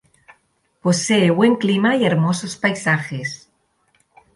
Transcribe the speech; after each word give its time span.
Posee 0.81 1.29
buen 1.29 1.57
clima 1.57 1.95
y 1.95 2.05
hermosos 2.05 2.55
paisajes. 2.55 3.51